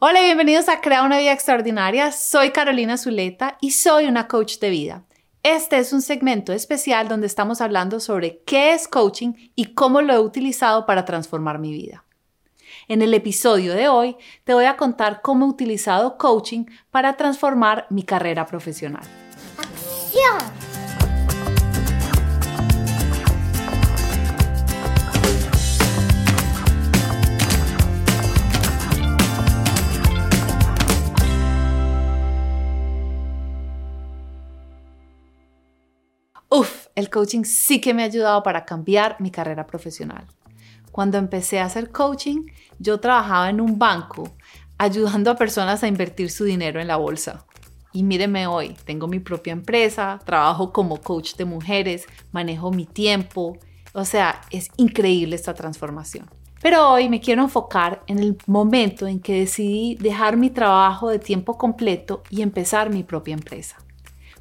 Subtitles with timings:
[0.00, 2.12] Hola y bienvenidos a Crea una vida extraordinaria.
[2.12, 5.02] Soy Carolina Zuleta y soy una coach de vida.
[5.42, 10.12] Este es un segmento especial donde estamos hablando sobre qué es coaching y cómo lo
[10.12, 12.04] he utilizado para transformar mi vida.
[12.86, 17.88] En el episodio de hoy te voy a contar cómo he utilizado coaching para transformar
[17.90, 19.02] mi carrera profesional.
[19.58, 20.67] ¡Acción!
[36.50, 40.26] Uf, el coaching sí que me ha ayudado para cambiar mi carrera profesional.
[40.90, 42.46] Cuando empecé a hacer coaching,
[42.78, 44.34] yo trabajaba en un banco
[44.78, 47.44] ayudando a personas a invertir su dinero en la bolsa.
[47.92, 53.58] Y míreme hoy, tengo mi propia empresa, trabajo como coach de mujeres, manejo mi tiempo.
[53.92, 56.30] O sea, es increíble esta transformación.
[56.62, 61.18] Pero hoy me quiero enfocar en el momento en que decidí dejar mi trabajo de
[61.18, 63.76] tiempo completo y empezar mi propia empresa.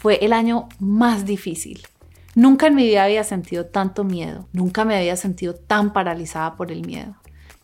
[0.00, 1.86] Fue el año más difícil.
[2.34, 6.72] Nunca en mi vida había sentido tanto miedo, nunca me había sentido tan paralizada por
[6.72, 7.16] el miedo.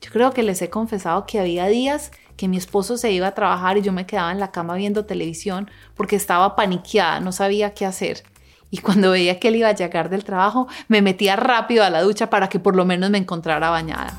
[0.02, 3.34] Yo creo que les he confesado que había días que mi esposo se iba a
[3.34, 7.72] trabajar y yo me quedaba en la cama viendo televisión porque estaba paniqueada, no sabía
[7.72, 8.22] qué hacer.
[8.70, 12.02] Y cuando veía que él iba a llegar del trabajo, me metía rápido a la
[12.02, 14.12] ducha para que por lo menos me encontrara bañada.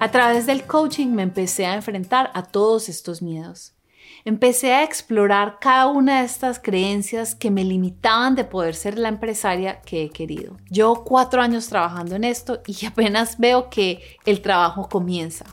[0.00, 3.72] A través del coaching me empecé a enfrentar a todos estos miedos
[4.24, 9.08] empecé a explorar cada una de estas creencias que me limitaban de poder ser la
[9.08, 10.56] empresaria que he querido.
[10.70, 15.44] Yo cuatro años trabajando en esto y apenas veo que el trabajo comienza.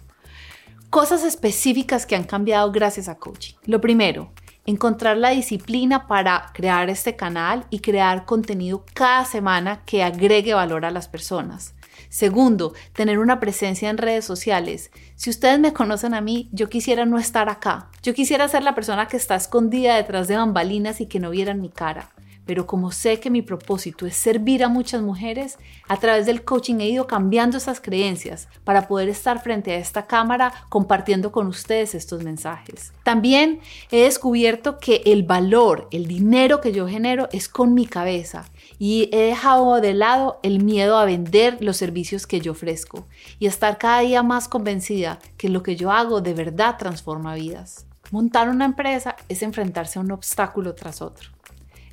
[0.90, 3.54] Cosas específicas que han cambiado gracias a coaching.
[3.66, 4.32] Lo primero,
[4.66, 10.86] encontrar la disciplina para crear este canal y crear contenido cada semana que agregue valor
[10.86, 11.74] a las personas.
[12.10, 14.92] Segundo, tener una presencia en redes sociales.
[15.16, 17.90] Si ustedes me conocen a mí, yo quisiera no estar acá.
[18.04, 21.62] Yo quisiera ser la persona que está escondida detrás de bambalinas y que no vieran
[21.62, 22.12] mi cara
[22.50, 26.80] pero como sé que mi propósito es servir a muchas mujeres, a través del coaching
[26.80, 31.94] he ido cambiando esas creencias para poder estar frente a esta cámara compartiendo con ustedes
[31.94, 32.92] estos mensajes.
[33.04, 33.60] También
[33.92, 38.50] he descubierto que el valor, el dinero que yo genero es con mi cabeza
[38.80, 43.06] y he dejado de lado el miedo a vender los servicios que yo ofrezco
[43.38, 47.86] y estar cada día más convencida que lo que yo hago de verdad transforma vidas.
[48.10, 51.30] Montar una empresa es enfrentarse a un obstáculo tras otro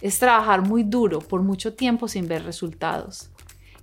[0.01, 3.31] es trabajar muy duro por mucho tiempo sin ver resultados.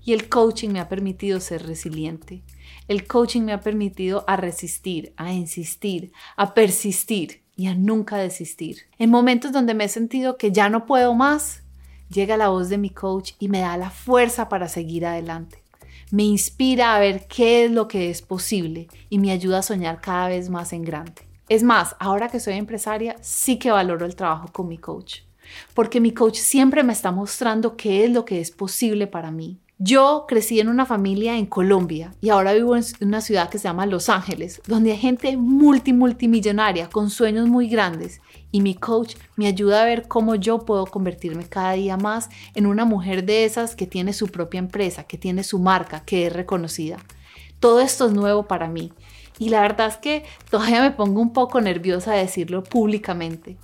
[0.06, 2.44] Y el coaching me ha permitido ser resiliente.
[2.88, 8.80] El coaching me ha permitido a resistir, a insistir, a persistir y a nunca desistir.
[9.00, 11.64] En momentos donde me he sentido que ya no puedo más,
[12.10, 15.64] llega la voz de mi coach y me da la fuerza para seguir adelante.
[16.12, 20.02] Me inspira a ver qué es lo que es posible y me ayuda a soñar
[20.02, 21.24] cada vez más en grande.
[21.48, 25.22] Es más, ahora que soy empresaria, sí que valoro el trabajo con mi coach
[25.74, 29.60] porque mi coach siempre me está mostrando qué es lo que es posible para mí.
[29.80, 33.68] Yo crecí en una familia en Colombia y ahora vivo en una ciudad que se
[33.68, 38.22] llama Los Ángeles, donde hay gente multi multimillonaria con sueños muy grandes
[38.52, 42.68] y mi coach me ayuda a ver cómo yo puedo convertirme cada día más en
[42.68, 46.34] una mujer de esas que tiene su propia empresa, que tiene su marca, que es
[46.34, 47.00] reconocida.
[47.60, 48.94] Todo esto es nuevo para mí
[49.40, 53.58] y la verdad es que todavía me pongo un poco nerviosa de decirlo públicamente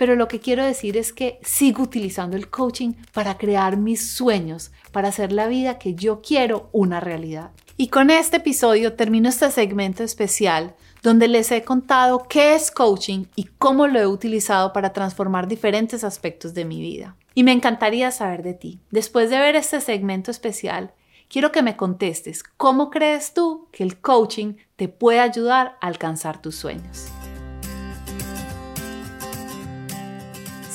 [0.00, 4.72] pero lo que quiero decir es que sigo utilizando el coaching para crear mis sueños,
[4.92, 7.50] para hacer la vida que yo quiero una realidad.
[7.76, 13.26] Y con este episodio termino este segmento especial donde les he contado qué es coaching
[13.36, 17.14] y cómo lo he utilizado para transformar diferentes aspectos de mi vida.
[17.34, 18.80] Y me encantaría saber de ti.
[18.90, 20.94] Después de ver este segmento especial,
[21.28, 26.40] quiero que me contestes cómo crees tú que el coaching te puede ayudar a alcanzar
[26.40, 27.10] tus sueños.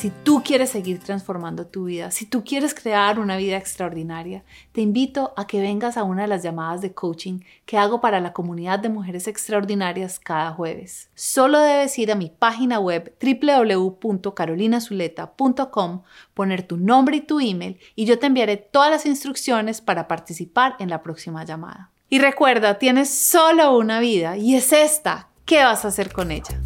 [0.05, 4.81] Si tú quieres seguir transformando tu vida, si tú quieres crear una vida extraordinaria, te
[4.81, 8.31] invito a que vengas a una de las llamadas de coaching que hago para la
[8.31, 11.09] comunidad de mujeres extraordinarias cada jueves.
[11.15, 16.03] Solo debes ir a mi página web www.carolinazuleta.com,
[16.35, 20.75] poner tu nombre y tu email y yo te enviaré todas las instrucciones para participar
[20.77, 21.89] en la próxima llamada.
[22.11, 25.29] Y recuerda, tienes solo una vida y es esta.
[25.45, 26.61] ¿Qué vas a hacer con ella?